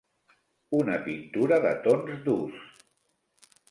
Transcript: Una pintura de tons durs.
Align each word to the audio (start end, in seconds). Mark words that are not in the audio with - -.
Una 0.77 0.95
pintura 1.05 1.61
de 1.69 1.77
tons 1.87 2.19
durs. 2.29 2.77